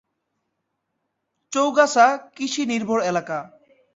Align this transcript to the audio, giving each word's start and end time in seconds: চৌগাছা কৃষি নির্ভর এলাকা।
চৌগাছা 1.51 2.05
কৃষি 2.35 2.63
নির্ভর 2.65 2.99
এলাকা। 3.01 3.37